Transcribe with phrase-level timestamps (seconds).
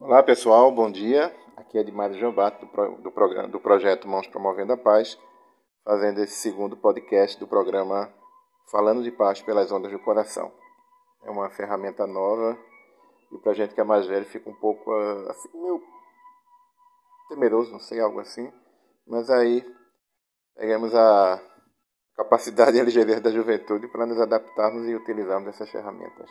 [0.00, 1.34] Olá pessoal, bom dia.
[1.56, 5.18] Aqui é Edmário Jambato do, pro, do, programa, do projeto Mãos Promovendo a Paz,
[5.84, 8.08] fazendo esse segundo podcast do programa
[8.70, 10.52] Falando de Paz pelas Ondas do Coração.
[11.24, 12.56] É uma ferramenta nova
[13.32, 15.82] e para gente que é mais velho fica um pouco ah, assim, meio
[17.28, 18.52] temeroso, não sei, algo assim.
[19.04, 19.66] Mas aí
[20.54, 21.42] pegamos a
[22.14, 26.30] capacidade e a ligeireza da juventude para nos adaptarmos e utilizarmos essas ferramentas.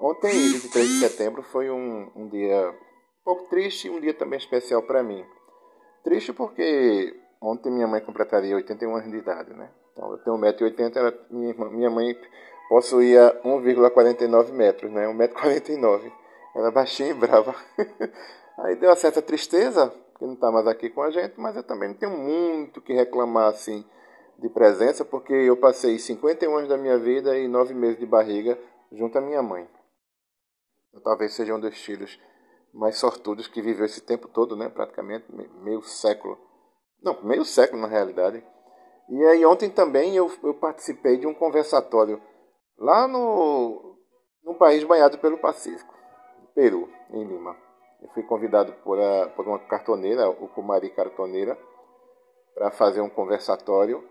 [0.00, 2.74] Ontem, 23 de setembro, foi um, um dia
[3.20, 5.24] um pouco triste e um dia também especial para mim.
[6.02, 9.70] Triste porque ontem minha mãe completaria 81 anos de idade, né?
[9.92, 12.16] Então eu tenho 1,80m, minha, minha mãe
[12.68, 15.06] possuía 1,49 metros, né?
[15.06, 16.12] 1,49m.
[16.54, 17.54] Ela é baixinha e brava.
[18.58, 21.62] Aí deu uma certa tristeza, que não está mais aqui com a gente, mas eu
[21.62, 23.84] também não tenho muito que reclamar assim
[24.38, 28.58] de presença, porque eu passei 51 anos da minha vida e 9 meses de barriga
[28.92, 29.68] junto à minha mãe.
[31.04, 32.18] Talvez seja um dos filhos
[32.72, 34.68] mais sortudos que viveu esse tempo todo, né?
[34.68, 35.26] Praticamente
[35.62, 36.38] meio século.
[37.02, 38.44] Não, meio século na realidade.
[39.08, 42.20] E aí ontem também eu, eu participei de um conversatório
[42.78, 43.96] lá no
[44.44, 45.94] num país banhado pelo Pacífico,
[46.54, 47.56] Peru, em Lima.
[48.02, 51.58] Eu fui convidado por, a, por uma cartoneira, o Kumari Cartoneira,
[52.54, 54.02] para fazer um conversatório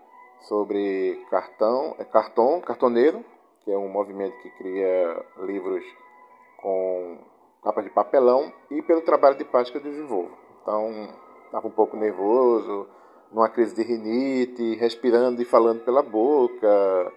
[0.42, 3.24] sobre cartão, é cartão, cartoneiro,
[3.64, 5.84] que é um movimento que cria livros
[6.62, 7.18] com
[7.62, 10.36] capa de papelão e pelo trabalho de paz que eu desenvolvo.
[10.62, 11.08] Então,
[11.46, 12.88] estava um pouco nervoso,
[13.32, 17.12] numa crise de rinite, respirando e falando pela boca,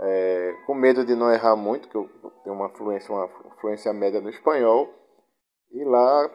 [0.00, 2.08] é, com medo de não errar muito, que eu
[2.42, 3.28] tenho uma fluência, uma
[3.60, 4.88] fluência média no espanhol.
[5.72, 6.28] E lá,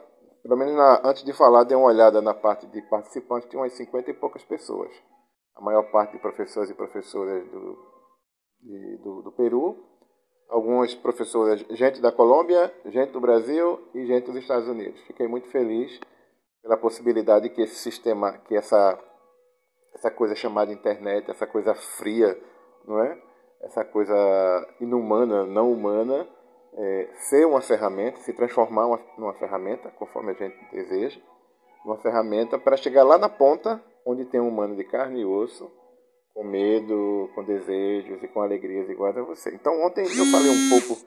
[0.43, 3.73] pelo menos na, antes de falar, dei uma olhada na parte de participantes, tinha umas
[3.73, 4.91] 50 e poucas pessoas.
[5.55, 7.77] A maior parte de professores e professoras do,
[8.61, 9.94] de, do, do Peru
[10.49, 14.99] algumas professoras, gente da Colômbia, gente do Brasil e gente dos Estados Unidos.
[15.01, 15.99] Fiquei muito feliz
[16.61, 18.99] pela possibilidade que esse sistema, que essa
[19.95, 22.37] essa coisa chamada internet, essa coisa fria,
[22.85, 23.17] não é?
[23.61, 24.13] Essa coisa
[24.81, 26.27] inumana, não humana,
[26.73, 31.19] é, ser uma ferramenta, se transformar uma, numa ferramenta, conforme a gente deseja,
[31.85, 35.71] uma ferramenta para chegar lá na ponta, onde tem um humano de carne e osso,
[36.35, 39.55] com medo, com desejos e com alegrias iguais a você.
[39.55, 40.97] Então ontem eu falei um pouco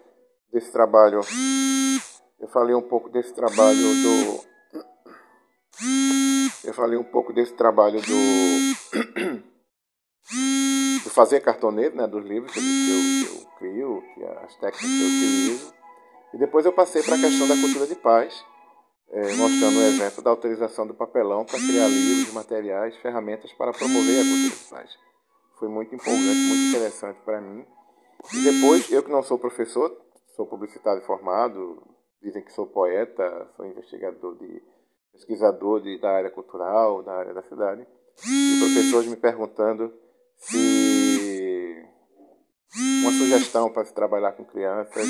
[0.50, 1.20] desse trabalho,
[2.40, 4.40] eu falei um pouco desse trabalho do,
[6.64, 8.08] eu falei um pouco desse trabalho do,
[11.04, 12.64] do fazer cartoneiro, né, dos livros que eu,
[13.28, 15.74] que eu crio, que as técnicas que eu utilizo,
[16.32, 18.42] e depois eu passei para a questão da cultura de paz.
[19.10, 24.20] É, mostrando o exemplo da utilização do papelão para criar livros, materiais, ferramentas para promover
[24.20, 25.07] a cultura de paz
[25.58, 27.64] foi muito empolgante, muito interessante para mim.
[28.32, 29.90] E depois, eu que não sou professor,
[30.34, 31.82] sou publicitário formado,
[32.22, 34.62] dizem que sou poeta, sou investigador de
[35.12, 37.86] pesquisador de, da área cultural, da área da cidade,
[38.24, 39.92] e professores me perguntando
[40.36, 41.84] se
[43.00, 45.06] uma sugestão para se trabalhar com crianças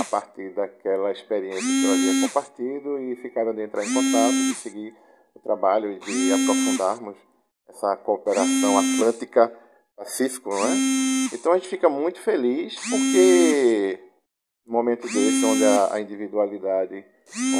[0.00, 4.54] a partir daquela experiência que eu havia compartido e ficaram de entrar em contato, de
[4.54, 4.94] seguir
[5.34, 7.16] o trabalho de aprofundarmos
[7.68, 9.61] essa cooperação atlântica
[10.02, 10.72] pacífico, não é?
[11.32, 13.98] Então a gente fica muito feliz porque
[14.66, 17.04] no momento desse, onde a, individualidade,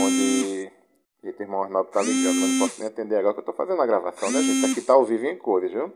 [0.05, 0.71] onde.
[1.23, 3.81] Eita, irmão Arnaldo tá ligando, mas não posso nem atender agora que eu tô fazendo
[3.81, 4.73] a gravação, né, gente?
[4.73, 5.89] Aqui tá ao vivo em cores, viu?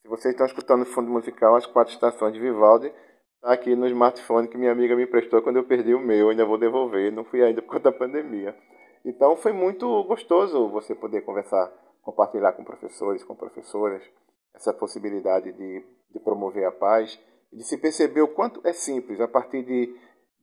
[0.00, 2.92] Se vocês estão escutando o fundo musical, as quatro estações de Vivaldi,
[3.40, 6.28] tá aqui no smartphone que minha amiga me prestou quando eu perdi o meu, eu
[6.30, 8.56] ainda vou devolver, não fui ainda por conta da pandemia.
[9.04, 11.68] Então foi muito gostoso você poder conversar,
[12.02, 14.02] compartilhar com professores, com professoras,
[14.54, 17.18] essa possibilidade de, de promover a paz,
[17.52, 19.94] de se perceber o quanto é simples, a partir de,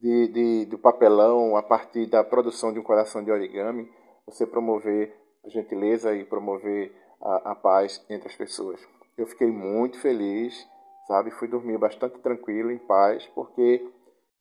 [0.01, 3.89] de, de, do papelão, a partir da produção de um coração de origami,
[4.25, 5.15] você promover
[5.45, 8.79] a gentileza e promover a, a paz entre as pessoas.
[9.17, 10.67] Eu fiquei muito feliz,
[11.07, 11.31] sabe?
[11.31, 13.89] Fui dormir bastante tranquilo, em paz, porque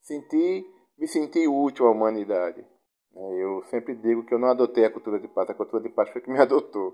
[0.02, 0.66] senti,
[0.98, 2.64] me senti útil à humanidade.
[3.38, 6.10] Eu sempre digo que eu não adotei a cultura de paz, a cultura de paz
[6.10, 6.92] foi que me adotou.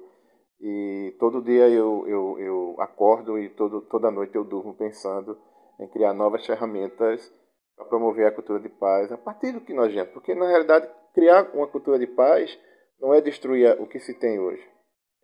[0.62, 5.36] E todo dia eu, eu, eu acordo e todo, toda noite eu durmo pensando
[5.80, 7.32] em criar novas ferramentas
[7.74, 10.12] para promover a cultura de paz a partir do que nós vemos.
[10.12, 12.56] Porque, na realidade, criar uma cultura de paz
[13.00, 14.64] não é destruir o que se tem hoje,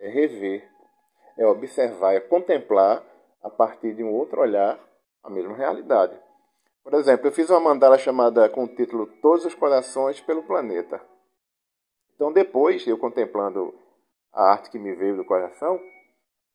[0.01, 0.69] é rever,
[1.37, 3.05] é observar, é contemplar
[3.41, 4.77] a partir de um outro olhar
[5.23, 6.19] a mesma realidade.
[6.83, 11.01] Por exemplo, eu fiz uma mandala chamada com o título Todos os Corações pelo Planeta.
[12.17, 13.73] Então, depois, eu contemplando
[14.33, 15.81] a arte que me veio do coração,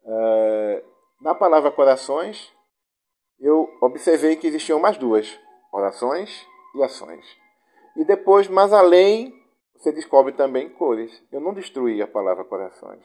[0.05, 0.83] é,
[1.21, 2.51] na palavra corações,
[3.39, 5.39] eu observei que existiam mais duas:
[5.71, 7.25] orações e ações.
[7.95, 9.33] E depois, mais além,
[9.75, 11.21] você descobre também cores.
[11.31, 13.03] Eu não destruí a palavra corações.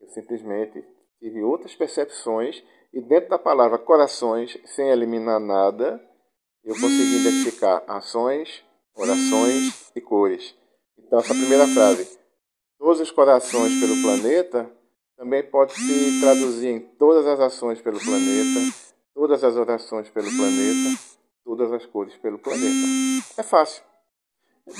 [0.00, 0.84] Eu simplesmente
[1.18, 2.62] tive outras percepções
[2.92, 6.00] e dentro da palavra corações, sem eliminar nada,
[6.62, 8.64] eu consegui identificar ações,
[8.94, 10.54] orações e cores.
[10.98, 12.18] Então, essa primeira frase,
[12.84, 14.70] todos os corações pelo planeta,
[15.16, 18.60] também pode se traduzir em todas as ações pelo planeta,
[19.14, 21.00] todas as orações pelo planeta,
[21.42, 22.86] todas as cores pelo planeta.
[23.38, 23.82] É fácil.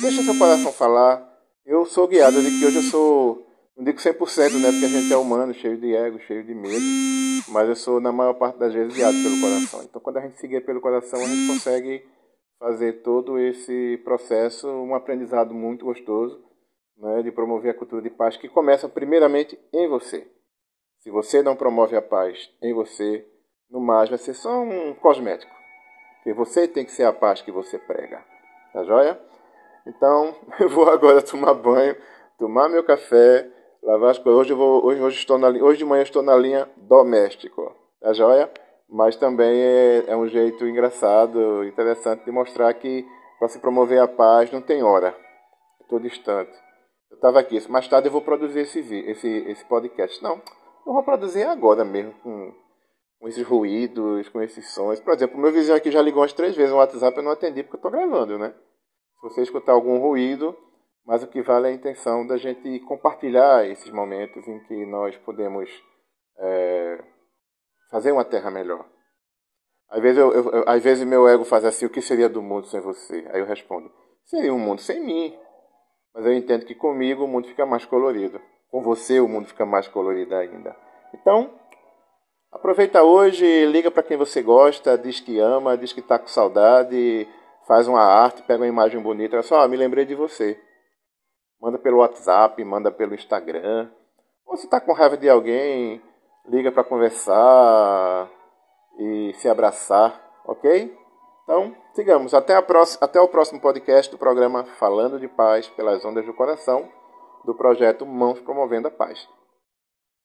[0.03, 1.27] Deixa seu coração falar.
[1.65, 4.71] Eu sou guiado de que hoje eu sou, não digo 100%, né?
[4.71, 6.85] Porque a gente é humano, cheio de ego, cheio de medo.
[7.49, 9.83] Mas eu sou, na maior parte das vezes, guiado pelo coração.
[9.83, 12.07] Então, quando a gente se guia pelo coração, a gente consegue
[12.59, 16.45] fazer todo esse processo um aprendizado muito gostoso
[16.97, 20.27] né, de promover a cultura de paz que começa primeiramente em você.
[20.99, 23.27] Se você não promove a paz em você,
[23.71, 25.53] no mais vai ser só um cosmético.
[26.17, 28.25] Porque você tem que ser a paz que você prega.
[28.73, 29.21] Tá joia?
[29.87, 31.95] Então, eu vou agora tomar banho,
[32.39, 33.47] tomar meu café,
[33.83, 34.41] lavar as coisas.
[34.41, 37.75] Hoje, eu vou, hoje, hoje, estou na, hoje de manhã estou na linha doméstico.
[38.01, 38.51] Tá joia?
[38.89, 43.05] Mas também é, é um jeito engraçado, interessante de mostrar que
[43.39, 45.15] para se promover a paz não tem hora.
[45.81, 46.64] Estou distante.
[47.15, 50.21] Eu estava aqui, mais tarde eu vou produzir esse, esse, esse podcast.
[50.21, 50.43] Não,
[50.85, 52.53] eu vou produzir agora mesmo, com,
[53.21, 54.99] com esses ruídos, com esses sons.
[54.99, 57.31] Por exemplo, o meu vizinho aqui já ligou umas três vezes no WhatsApp, eu não
[57.31, 58.53] atendi porque eu estou gravando, né?
[59.21, 60.57] Se você escutar algum ruído,
[61.07, 65.17] mas o que vale é a intenção da gente compartilhar esses momentos em que nós
[65.19, 65.71] podemos
[66.37, 66.99] é,
[67.93, 68.85] fazer uma terra melhor.
[69.89, 72.67] Às vezes, eu, eu, às vezes meu ego faz assim, o que seria do mundo
[72.67, 73.25] sem você?
[73.33, 73.89] Aí eu respondo,
[74.25, 75.44] seria um mundo sem mim.
[76.15, 78.41] Mas eu entendo que comigo o mundo fica mais colorido.
[78.71, 80.77] Com você o mundo fica mais colorido ainda.
[81.13, 81.51] Então,
[82.53, 87.29] aproveita hoje, liga para quem você gosta, diz que ama, diz que está com saudade,
[87.67, 89.43] faz uma arte, pega uma imagem bonita.
[89.43, 90.61] Só, me lembrei de você.
[91.61, 93.91] Manda pelo WhatsApp, manda pelo Instagram.
[94.47, 96.01] Ou se está com raiva de alguém,
[96.47, 98.31] liga para conversar
[98.99, 101.04] e se abraçar, ok?
[101.45, 102.33] Então, sigamos.
[102.33, 106.91] Até, próxima, até o próximo podcast do programa Falando de Paz pelas Ondas do Coração,
[107.45, 109.29] do projeto Mãos Promovendo a Paz.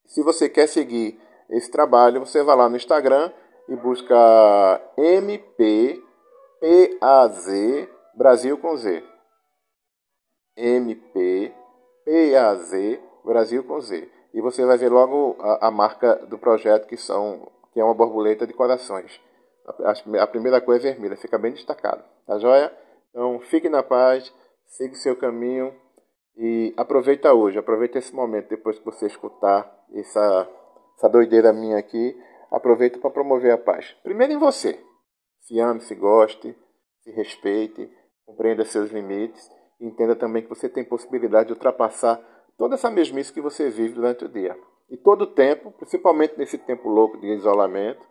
[0.05, 1.19] Se você quer seguir
[1.49, 3.31] esse trabalho, você vai lá no Instagram
[3.67, 4.15] e busca
[4.97, 5.99] MPPAZ
[8.15, 9.03] Brasil com Z.
[10.57, 11.53] MPPAZ
[13.25, 14.09] Brasil com Z.
[14.33, 17.93] E você vai ver logo a, a marca do projeto que são que é uma
[17.93, 19.21] borboleta de corações.
[20.19, 22.03] A primeira cor é vermelha, fica bem destacado.
[22.25, 22.71] Tá joia?
[23.09, 24.33] Então fique na paz,
[24.65, 25.73] siga o seu caminho
[26.37, 30.49] e aproveita hoje, aproveita esse momento depois que você escutar essa,
[30.97, 32.17] essa doideira minha aqui.
[32.51, 33.95] Aproveita para promover a paz.
[34.03, 34.79] Primeiro em você.
[35.41, 36.55] Se ame, se goste,
[37.01, 37.89] se respeite,
[38.25, 39.49] compreenda seus limites
[39.79, 42.19] e entenda também que você tem possibilidade de ultrapassar
[42.57, 44.57] toda essa mesmice que você vive durante o dia.
[44.89, 48.01] E todo o tempo, principalmente nesse tempo louco de isolamento,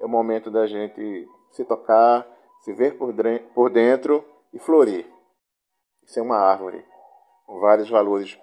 [0.00, 2.26] é o momento da gente se tocar,
[2.60, 5.06] se ver por, dentro e florir.
[6.06, 6.84] Ser uma árvore
[7.46, 8.38] com vários valores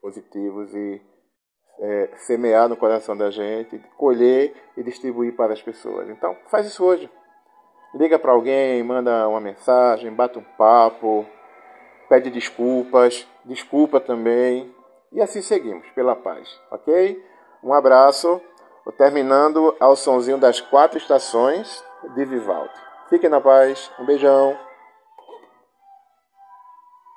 [0.00, 1.02] positivos e
[1.80, 6.08] é, semear no coração da gente, colher e distribuir para as pessoas.
[6.08, 7.10] Então, faz isso hoje.
[7.94, 11.24] Liga para alguém, manda uma mensagem, bate um papo,
[12.08, 14.74] pede desculpas, desculpa também.
[15.10, 17.24] E assim seguimos, pela paz, ok?
[17.62, 18.40] Um abraço
[18.92, 22.72] terminando ao sonzinho das quatro estações de Vivaldi.
[23.08, 24.67] Fiquem na paz, um beijão.